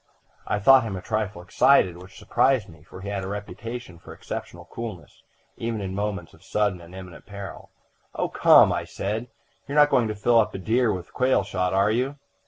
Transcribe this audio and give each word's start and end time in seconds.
I 0.47 0.57
thought 0.57 0.81
him 0.81 0.95
a 0.95 1.01
trifle 1.03 1.43
excited, 1.43 2.01
which 2.01 2.17
surprised 2.17 2.67
me, 2.67 2.81
for 2.81 3.01
he 3.01 3.09
had 3.09 3.23
a 3.23 3.27
reputation 3.27 3.99
for 3.99 4.13
exceptional 4.15 4.65
coolness, 4.65 5.21
even 5.57 5.79
in 5.79 5.93
moments 5.93 6.33
of 6.33 6.43
sudden 6.43 6.81
and 6.81 6.95
imminent 6.95 7.27
peril. 7.27 7.69
"'O, 8.15 8.27
come!' 8.27 8.73
I 8.73 8.83
said. 8.83 9.27
'You 9.67 9.75
are 9.75 9.75
not 9.75 9.91
going 9.91 10.07
to 10.07 10.15
fill 10.15 10.39
up 10.39 10.55
a 10.55 10.57
deer 10.57 10.91
with 10.91 11.13
quail 11.13 11.43
shot, 11.43 11.75
are 11.75 11.91
you?' 11.91 12.15